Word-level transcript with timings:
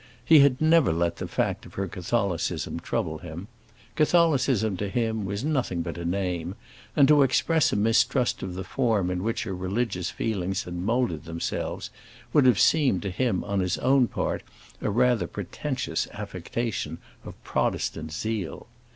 He 0.25 0.39
had 0.39 0.59
never 0.59 0.91
let 0.91 1.17
the 1.17 1.27
fact 1.27 1.63
of 1.63 1.75
her 1.75 1.87
Catholicism 1.87 2.79
trouble 2.79 3.19
him; 3.19 3.47
Catholicism 3.95 4.75
to 4.77 4.89
him 4.89 5.25
was 5.25 5.43
nothing 5.43 5.83
but 5.83 5.95
a 5.99 6.03
name, 6.03 6.55
and 6.95 7.07
to 7.07 7.21
express 7.21 7.71
a 7.71 7.75
mistrust 7.75 8.41
of 8.41 8.55
the 8.55 8.63
form 8.63 9.11
in 9.11 9.21
which 9.21 9.43
her 9.43 9.53
religious 9.53 10.09
feelings 10.09 10.63
had 10.63 10.73
moulded 10.73 11.25
themselves 11.25 11.91
would 12.33 12.47
have 12.47 12.57
seemed 12.59 13.03
to 13.03 13.11
him 13.11 13.43
on 13.43 13.59
his 13.59 13.77
own 13.77 14.07
part 14.07 14.41
a 14.81 14.89
rather 14.89 15.27
pretentious 15.27 16.07
affectation 16.13 16.97
of 17.23 17.35
Protestant 17.43 18.11
zeal. 18.11 18.65